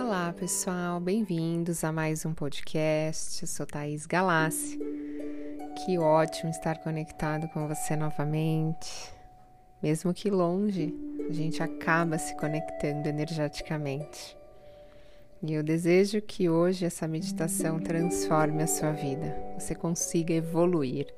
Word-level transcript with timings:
Olá, 0.00 0.32
pessoal, 0.32 1.00
bem-vindos 1.00 1.82
a 1.82 1.90
mais 1.90 2.24
um 2.24 2.32
podcast. 2.32 3.42
Eu 3.42 3.48
sou 3.48 3.66
Thaís 3.66 4.06
Galassi. 4.06 4.78
Que 5.74 5.98
ótimo 5.98 6.50
estar 6.50 6.78
conectado 6.78 7.48
com 7.48 7.66
você 7.66 7.96
novamente. 7.96 9.12
Mesmo 9.82 10.14
que 10.14 10.30
longe, 10.30 10.94
a 11.28 11.32
gente 11.32 11.60
acaba 11.64 12.16
se 12.16 12.36
conectando 12.36 13.08
energeticamente. 13.08 14.36
E 15.42 15.52
eu 15.52 15.64
desejo 15.64 16.22
que 16.22 16.48
hoje 16.48 16.86
essa 16.86 17.08
meditação 17.08 17.80
transforme 17.80 18.62
a 18.62 18.68
sua 18.68 18.92
vida, 18.92 19.36
você 19.58 19.74
consiga 19.74 20.32
evoluir. 20.32 21.12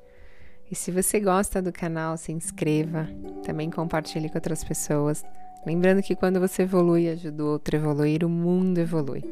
E 0.71 0.75
se 0.75 0.89
você 0.89 1.19
gosta 1.19 1.61
do 1.61 1.71
canal, 1.71 2.17
se 2.17 2.31
inscreva, 2.31 3.07
também 3.45 3.69
compartilhe 3.69 4.27
com 4.27 4.39
outras 4.39 4.63
pessoas. 4.63 5.23
Lembrando 5.65 6.01
que 6.01 6.15
quando 6.15 6.39
você 6.39 6.63
evolui, 6.63 7.07
ajuda 7.07 7.43
o 7.43 7.47
outro 7.47 7.75
a 7.75 7.79
evoluir, 7.79 8.25
o 8.25 8.29
mundo 8.29 8.79
evolui. 8.79 9.23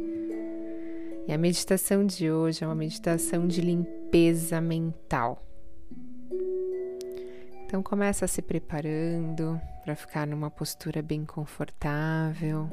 E 1.28 1.34
a 1.34 1.38
meditação 1.38 2.06
de 2.06 2.32
hoje 2.32 2.64
é 2.64 2.68
uma 2.68 2.76
meditação 2.76 3.48
de 3.48 3.62
limpeza 3.62 4.62
mental. 4.62 5.44
Então 7.66 7.84
começa 7.84 8.28
se 8.28 8.42
preparando 8.42 9.60
para 9.84 9.96
ficar 9.96 10.26
numa 10.26 10.50
postura 10.50 11.02
bem 11.02 11.26
confortável. 11.26 12.70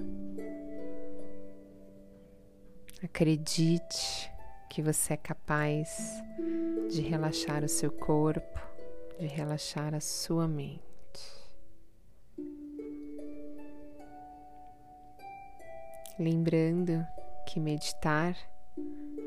Acredite 3.03 4.33
que 4.71 4.81
você 4.83 5.15
é 5.15 5.17
capaz 5.19 6.23
de 6.91 7.03
relaxar 7.03 7.63
o 7.63 7.69
seu 7.69 7.91
corpo, 7.91 8.61
de 9.19 9.27
relaxar 9.27 9.95
a 9.95 10.01
sua 10.01 10.49
mente. 10.49 10.96
Lembrando 16.19 17.07
que 17.45 17.61
meditar 17.61 18.35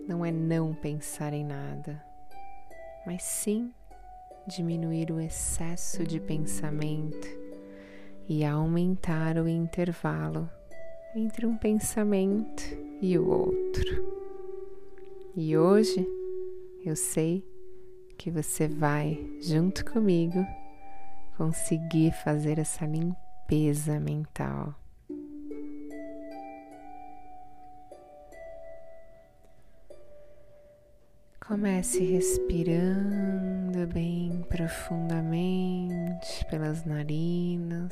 não 0.07 0.25
é 0.25 0.31
não 0.31 0.73
pensar 0.73 1.33
em 1.33 1.45
nada, 1.45 2.03
mas 3.05 3.21
sim 3.21 3.71
diminuir 4.47 5.11
o 5.11 5.19
excesso 5.19 6.03
de 6.03 6.19
pensamento 6.19 7.27
e 8.27 8.43
aumentar 8.43 9.37
o 9.37 9.47
intervalo 9.47 10.49
entre 11.15 11.45
um 11.45 11.55
pensamento 11.55 12.63
e 12.99 13.19
o 13.19 13.29
outro. 13.29 14.19
E 15.35 15.55
hoje 15.55 16.03
eu 16.83 16.95
sei 16.95 17.45
que 18.17 18.31
você 18.31 18.67
vai, 18.67 19.29
junto 19.41 19.85
comigo, 19.85 20.43
conseguir 21.37 22.13
fazer 22.13 22.57
essa 22.57 22.83
limpeza 22.87 23.99
mental. 23.99 24.73
Comece 31.49 32.03
respirando 32.03 33.87
bem 33.91 34.45
profundamente 34.49 36.45
pelas 36.47 36.85
narinas, 36.85 37.91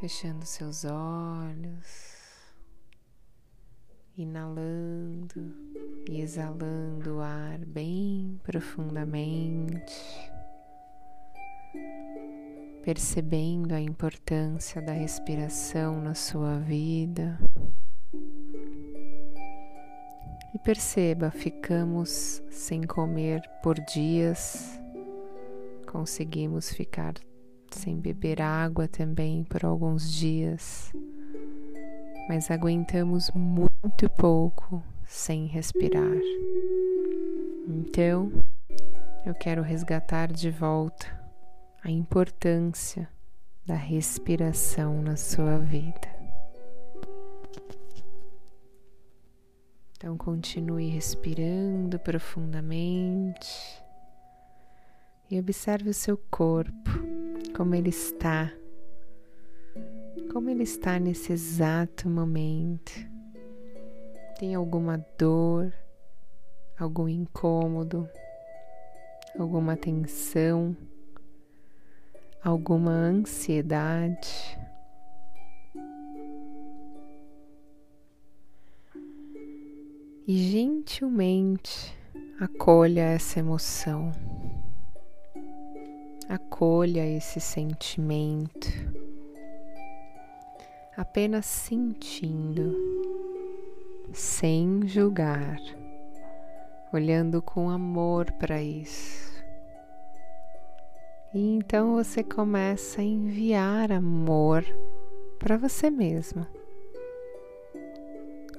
fechando 0.00 0.46
seus 0.46 0.86
olhos, 0.86 2.54
inalando 4.16 5.54
e 6.08 6.22
exalando 6.22 7.16
o 7.16 7.20
ar 7.20 7.58
bem 7.66 8.40
profundamente, 8.42 10.32
percebendo 12.82 13.74
a 13.74 13.80
importância 13.82 14.80
da 14.80 14.92
respiração 14.92 16.00
na 16.00 16.14
sua 16.14 16.58
vida. 16.58 17.38
E 20.54 20.58
perceba, 20.58 21.30
ficamos 21.30 22.42
sem 22.50 22.82
comer 22.82 23.42
por 23.62 23.78
dias, 23.80 24.80
conseguimos 25.86 26.70
ficar 26.72 27.14
sem 27.70 28.00
beber 28.00 28.40
água 28.40 28.88
também 28.88 29.44
por 29.44 29.64
alguns 29.64 30.10
dias, 30.10 30.90
mas 32.28 32.50
aguentamos 32.50 33.30
muito 33.32 34.08
pouco 34.10 34.82
sem 35.04 35.46
respirar. 35.46 36.16
Então, 37.66 38.32
eu 39.26 39.34
quero 39.34 39.62
resgatar 39.62 40.32
de 40.32 40.50
volta 40.50 41.06
a 41.84 41.90
importância 41.90 43.08
da 43.66 43.74
respiração 43.74 45.02
na 45.02 45.16
sua 45.16 45.58
vida. 45.58 46.17
Então 49.98 50.16
continue 50.16 50.86
respirando 50.90 51.98
profundamente 51.98 53.82
e 55.28 55.36
observe 55.40 55.90
o 55.90 55.94
seu 55.94 56.16
corpo, 56.30 56.88
como 57.56 57.74
ele 57.74 57.88
está, 57.88 58.52
como 60.32 60.50
ele 60.50 60.62
está 60.62 61.00
nesse 61.00 61.32
exato 61.32 62.08
momento. 62.08 62.92
Tem 64.38 64.54
alguma 64.54 65.04
dor, 65.18 65.74
algum 66.78 67.08
incômodo, 67.08 68.08
alguma 69.36 69.76
tensão, 69.76 70.76
alguma 72.40 72.92
ansiedade? 72.92 74.56
E 80.28 80.36
gentilmente 80.36 81.96
acolha 82.38 83.00
essa 83.00 83.38
emoção, 83.38 84.12
acolha 86.28 87.02
esse 87.06 87.40
sentimento, 87.40 88.68
apenas 90.94 91.46
sentindo, 91.46 92.76
sem 94.12 94.86
julgar, 94.86 95.56
olhando 96.92 97.40
com 97.40 97.70
amor 97.70 98.30
para 98.32 98.62
isso. 98.62 99.32
E 101.32 101.40
então 101.56 101.94
você 101.94 102.22
começa 102.22 103.00
a 103.00 103.04
enviar 103.04 103.90
amor 103.90 104.62
para 105.38 105.56
você 105.56 105.88
mesmo 105.88 106.57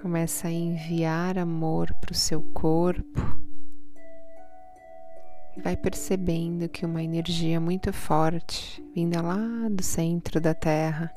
Começa 0.02 0.48
a 0.48 0.52
enviar 0.52 1.38
amor 1.38 1.94
para 1.96 2.14
o 2.14 2.16
seu 2.16 2.42
corpo 2.42 3.20
e 5.58 5.62
vai 5.62 5.76
percebendo 5.76 6.70
que 6.70 6.86
uma 6.86 7.04
energia 7.04 7.60
muito 7.60 7.92
forte, 7.92 8.82
vinda 8.96 9.22
lá 9.22 9.68
do 9.70 9.84
centro 9.84 10.40
da 10.40 10.54
Terra, 10.54 11.14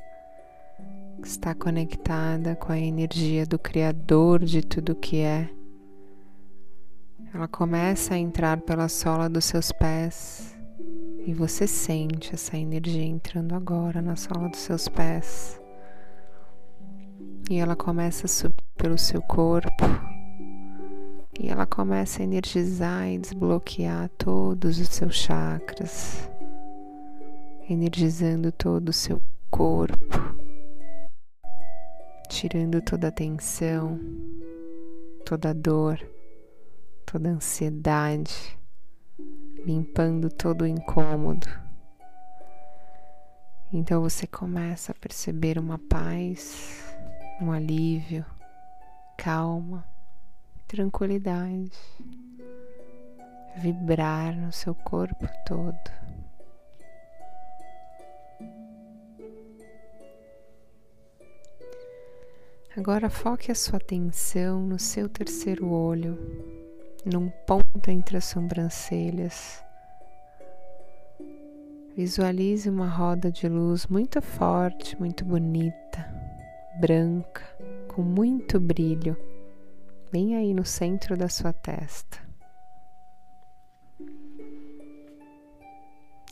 está 1.22 1.54
conectada 1.54 2.56
com 2.56 2.72
a 2.72 2.78
energia 2.78 3.46
do 3.46 3.56
Criador 3.56 4.44
de 4.44 4.62
tudo 4.62 4.96
que 4.96 5.18
é. 5.18 5.48
Ela 7.32 7.46
começa 7.46 8.14
a 8.14 8.18
entrar 8.18 8.62
pela 8.62 8.88
sola 8.88 9.28
dos 9.28 9.44
seus 9.44 9.70
pés 9.70 10.58
e 11.24 11.32
você 11.32 11.68
sente 11.68 12.34
essa 12.34 12.56
energia 12.56 13.04
entrando 13.04 13.54
agora 13.54 14.02
na 14.02 14.16
sola 14.16 14.48
dos 14.48 14.58
seus 14.58 14.88
pés. 14.88 15.62
E 17.48 17.58
ela 17.58 17.76
começa 17.76 18.26
a 18.26 18.28
subir 18.28 18.61
pelo 18.76 18.98
seu 18.98 19.22
corpo 19.22 19.84
e 21.38 21.48
ela 21.48 21.66
começa 21.66 22.20
a 22.20 22.24
energizar 22.24 23.08
e 23.08 23.18
desbloquear 23.18 24.08
todos 24.18 24.78
os 24.78 24.88
seus 24.88 25.16
chakras, 25.16 26.30
energizando 27.68 28.52
todo 28.52 28.90
o 28.90 28.92
seu 28.92 29.20
corpo, 29.50 30.18
tirando 32.28 32.82
toda 32.82 33.08
a 33.08 33.12
tensão, 33.12 33.98
toda 35.24 35.50
a 35.50 35.52
dor, 35.52 35.98
toda 37.06 37.30
a 37.30 37.32
ansiedade, 37.32 38.58
limpando 39.64 40.30
todo 40.30 40.62
o 40.62 40.66
incômodo. 40.66 41.48
Então 43.72 44.02
você 44.02 44.26
começa 44.26 44.92
a 44.92 44.94
perceber 44.94 45.58
uma 45.58 45.78
paz, 45.78 46.94
um 47.40 47.50
alívio 47.50 48.24
calma, 49.22 49.84
tranquilidade 50.66 51.70
vibrar 53.58 54.36
no 54.36 54.50
seu 54.50 54.74
corpo 54.74 55.28
todo. 55.46 55.78
Agora 62.76 63.08
foque 63.08 63.52
a 63.52 63.54
sua 63.54 63.76
atenção 63.76 64.60
no 64.60 64.76
seu 64.80 65.08
terceiro 65.08 65.70
olho, 65.70 66.18
num 67.06 67.30
ponto 67.46 67.88
entre 67.88 68.16
as 68.16 68.24
sobrancelhas. 68.24 69.62
Visualize 71.94 72.68
uma 72.68 72.88
roda 72.88 73.30
de 73.30 73.48
luz 73.48 73.86
muito 73.86 74.20
forte, 74.20 74.98
muito 74.98 75.24
bonita 75.24 76.10
branca, 76.80 77.42
com 77.94 78.02
muito 78.02 78.58
brilho, 78.58 79.16
bem 80.10 80.34
aí 80.34 80.54
no 80.54 80.64
centro 80.64 81.16
da 81.16 81.28
sua 81.28 81.52
testa. 81.52 82.18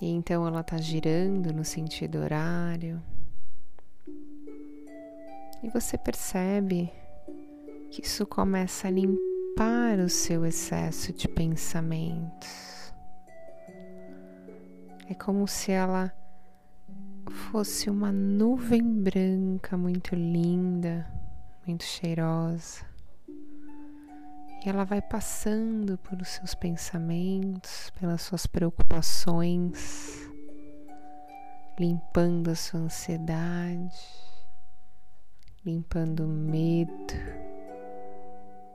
E 0.01 0.09
então 0.09 0.47
ela 0.47 0.61
está 0.61 0.79
girando 0.79 1.53
no 1.53 1.63
sentido 1.63 2.19
horário. 2.19 3.03
E 5.63 5.69
você 5.69 5.99
percebe 5.99 6.91
que 7.91 8.03
isso 8.03 8.27
começa 8.27 8.89
a 8.89 8.91
limpar 8.91 9.99
o 9.99 10.09
seu 10.09 10.47
excesso 10.47 11.13
de 11.13 11.29
pensamentos. 11.29 12.95
É 15.07 15.13
como 15.13 15.47
se 15.47 15.73
ela 15.73 16.11
fosse 17.51 17.91
uma 17.91 18.11
nuvem 18.11 18.83
branca 18.83 19.77
muito 19.77 20.15
linda, 20.15 21.20
muito 21.67 21.85
cheirosa. 21.85 22.85
E 24.65 24.69
ela 24.69 24.85
vai 24.85 25.01
passando 25.01 25.97
pelos 25.99 26.29
seus 26.29 26.55
pensamentos, 26.55 27.91
pelas 27.99 28.21
suas 28.23 28.47
preocupações, 28.47 30.29
limpando 31.79 32.51
a 32.51 32.55
sua 32.55 32.81
ansiedade, 32.81 33.99
limpando 35.65 36.25
o 36.25 36.29
medo, 36.29 37.15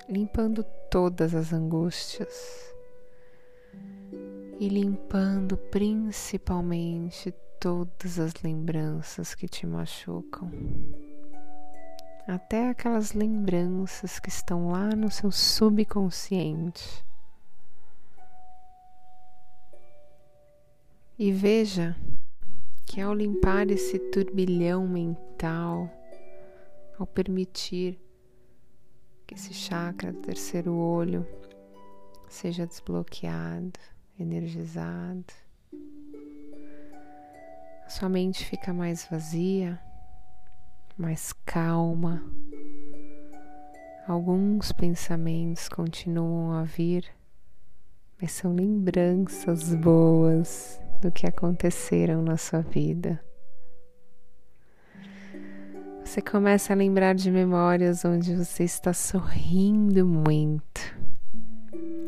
limpando 0.09 0.63
todas 0.89 1.35
as 1.35 1.53
angústias 1.53 2.73
e 4.59 4.67
limpando 4.69 5.55
principalmente 5.57 7.31
todas 7.59 8.17
as 8.17 8.33
lembranças 8.41 9.35
que 9.35 9.47
te 9.47 9.67
machucam 9.67 10.49
até 12.27 12.69
aquelas 12.69 13.13
lembranças 13.13 14.19
que 14.19 14.29
estão 14.29 14.71
lá 14.71 14.95
no 14.95 15.11
seu 15.11 15.31
subconsciente. 15.31 17.05
E 21.17 21.31
veja 21.31 21.95
que 22.85 22.99
ao 22.99 23.13
limpar 23.13 23.69
esse 23.69 23.99
turbilhão 23.99 24.87
mental, 24.87 25.89
ao 26.99 27.05
permitir 27.05 27.99
que 29.25 29.35
esse 29.35 29.53
chakra 29.53 30.11
do 30.11 30.19
terceiro 30.19 30.73
olho 30.73 31.25
seja 32.27 32.67
desbloqueado, 32.67 33.79
energizado, 34.19 35.33
sua 37.87 38.09
mente 38.09 38.43
fica 38.43 38.73
mais 38.73 39.05
vazia 39.05 39.79
mais 40.97 41.33
calma. 41.45 42.23
Alguns 44.07 44.71
pensamentos 44.71 45.67
continuam 45.67 46.53
a 46.53 46.63
vir, 46.63 47.05
mas 48.21 48.31
são 48.31 48.53
lembranças 48.53 49.73
boas 49.75 50.79
do 51.01 51.11
que 51.11 51.27
aconteceram 51.27 52.21
na 52.21 52.37
sua 52.37 52.61
vida. 52.61 53.19
Você 56.03 56.21
começa 56.21 56.71
a 56.71 56.75
lembrar 56.75 57.15
de 57.15 57.29
memórias 57.31 58.05
onde 58.05 58.35
você 58.35 58.63
está 58.63 58.93
sorrindo 58.93 60.05
muito, 60.05 60.95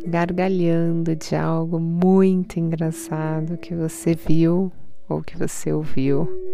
gargalhando 0.06 1.16
de 1.16 1.36
algo 1.36 1.80
muito 1.80 2.60
engraçado 2.60 3.58
que 3.58 3.76
você 3.76 4.14
viu 4.16 4.72
ou 5.10 5.22
que 5.22 5.36
você 5.36 5.74
ouviu. 5.74 6.47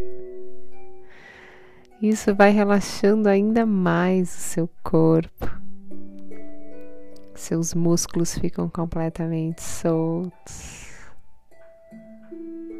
Isso 2.04 2.36
vai 2.36 2.52
relaxando 2.52 3.30
ainda 3.30 3.66
mais 3.66 4.28
o 4.36 4.38
seu 4.38 4.70
corpo. 4.84 5.50
Seus 7.34 7.74
músculos 7.74 8.38
ficam 8.38 8.68
completamente 8.68 9.64
soltos. 9.64 10.98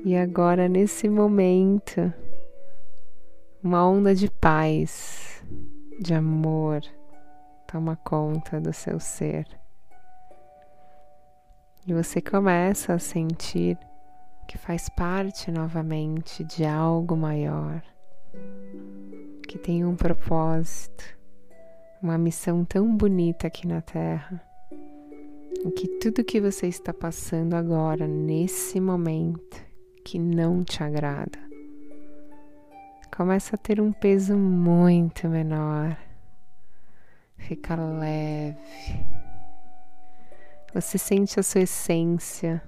E 0.04 0.14
agora, 0.18 0.68
nesse 0.68 1.08
momento, 1.08 2.14
uma 3.64 3.88
onda 3.88 4.14
de 4.14 4.30
paz, 4.30 5.42
de 6.02 6.14
amor, 6.14 6.82
toma 7.66 7.96
conta 7.96 8.60
do 8.60 8.74
seu 8.74 9.00
ser. 9.00 9.48
E 11.88 11.94
você 11.94 12.20
começa 12.22 12.94
a 12.94 13.00
sentir 13.00 13.78
que 14.50 14.58
faz 14.58 14.90
parte 14.90 15.50
novamente 15.50 16.44
de 16.44 16.66
algo 16.66 17.16
maior 17.16 17.82
que 19.54 19.60
tem 19.60 19.86
um 19.86 19.96
propósito, 19.96 21.04
uma 22.02 22.18
missão 22.18 22.66
tão 22.66 22.98
bonita 22.98 23.46
aqui 23.46 23.68
na 23.68 23.82
Terra, 23.82 24.42
e 25.64 25.70
que 25.70 25.88
tudo 26.00 26.24
que 26.24 26.42
você 26.42 26.66
está 26.66 26.92
passando 26.92 27.54
agora, 27.54 28.08
nesse 28.08 28.80
momento, 28.80 29.64
que 30.04 30.18
não 30.18 30.64
te 30.64 30.82
agrada, 30.82 31.38
começa 33.16 33.56
a 33.56 33.60
ter 33.60 33.80
um 33.80 33.92
peso 33.92 34.36
muito 34.36 35.30
menor, 35.30 35.96
fica 37.38 37.76
leve. 37.76 38.58
Você 40.74 40.98
sente 40.98 41.40
a 41.40 41.44
sua 41.44 41.62
essência, 41.62 42.60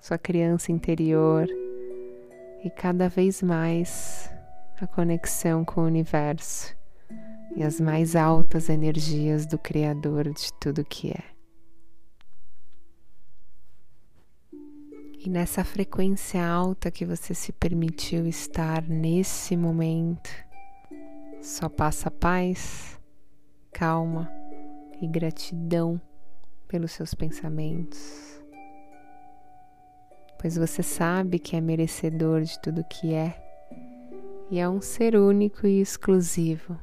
sua 0.00 0.16
criança 0.16 0.72
interior 0.72 1.46
e 2.64 2.70
cada 2.70 3.10
vez 3.10 3.42
mais 3.42 4.31
a 4.82 4.86
conexão 4.88 5.64
com 5.64 5.82
o 5.82 5.84
universo 5.84 6.76
e 7.54 7.62
as 7.62 7.80
mais 7.80 8.16
altas 8.16 8.68
energias 8.68 9.46
do 9.46 9.56
Criador 9.56 10.24
de 10.24 10.52
tudo 10.54 10.84
que 10.84 11.10
é. 11.10 11.22
E 15.24 15.30
nessa 15.30 15.62
frequência 15.62 16.44
alta 16.44 16.90
que 16.90 17.06
você 17.06 17.32
se 17.32 17.52
permitiu 17.52 18.26
estar 18.26 18.82
nesse 18.82 19.56
momento, 19.56 20.30
só 21.40 21.68
passa 21.68 22.10
paz, 22.10 23.00
calma 23.70 24.28
e 25.00 25.06
gratidão 25.06 26.00
pelos 26.66 26.90
seus 26.90 27.14
pensamentos, 27.14 28.42
pois 30.40 30.56
você 30.56 30.82
sabe 30.82 31.38
que 31.38 31.54
é 31.54 31.60
merecedor 31.60 32.42
de 32.42 32.58
tudo 32.58 32.82
que 32.82 33.14
é 33.14 33.51
e 34.52 34.58
é 34.58 34.68
um 34.68 34.82
ser 34.82 35.16
único 35.16 35.66
e 35.66 35.80
exclusivo. 35.80 36.78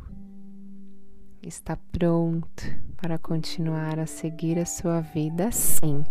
Está 1.39 1.77
pronto 1.91 2.63
para 2.97 3.19
continuar 3.19 3.99
a 3.99 4.07
seguir 4.07 4.57
a 4.57 4.65
sua 4.65 5.01
vida 5.01 5.49
assim, 5.49 6.03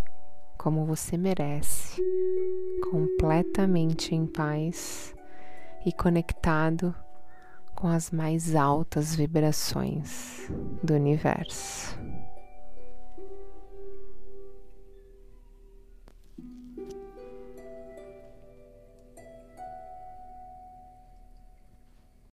como 0.56 0.86
você 0.86 1.16
merece, 1.16 2.00
completamente 2.92 4.14
em 4.14 4.24
paz 4.24 5.12
e 5.84 5.90
conectado 5.92 6.94
com 7.74 7.88
as 7.88 8.12
mais 8.12 8.54
altas 8.54 9.16
vibrações 9.16 10.48
do 10.80 10.94
universo. 10.94 11.98